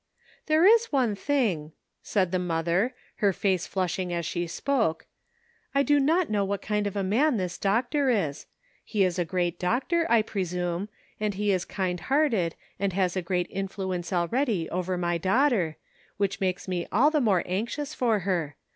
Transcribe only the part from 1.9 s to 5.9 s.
said the mother, her face flushing as she spoke;" I